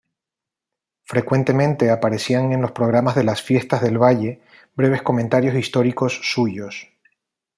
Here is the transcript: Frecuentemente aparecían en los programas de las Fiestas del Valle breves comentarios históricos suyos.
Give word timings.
Frecuentemente 1.03 1.91
aparecían 1.91 2.53
en 2.53 2.61
los 2.63 2.71
programas 2.71 3.13
de 3.13 3.23
las 3.23 3.43
Fiestas 3.43 3.83
del 3.83 3.99
Valle 4.01 4.41
breves 4.75 5.03
comentarios 5.03 5.53
históricos 5.53 6.19
suyos. 6.23 6.91